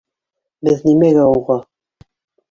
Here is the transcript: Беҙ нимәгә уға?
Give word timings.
Беҙ 0.69 0.79
нимәгә 0.87 1.25
уға? 1.33 1.59